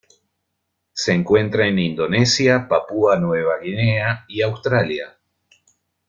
[0.93, 5.15] Se encuentra en Indonesia, Papúa Nueva Guinea y Australia.